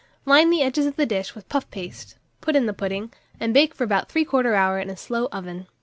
Line 0.25 0.49
the 0.49 0.63
edges 0.63 0.87
of 0.87 0.95
the 0.95 1.05
dish 1.05 1.35
with 1.35 1.47
puff 1.47 1.69
paste, 1.69 2.15
put 2.41 2.55
in 2.55 2.65
the 2.65 2.73
pudding, 2.73 3.13
and 3.39 3.53
bake 3.53 3.75
for 3.75 3.83
about 3.83 4.09
3/4 4.09 4.55
hour 4.55 4.79
in 4.79 4.89
a 4.89 4.97
slow 4.97 5.27
oven. 5.31 5.67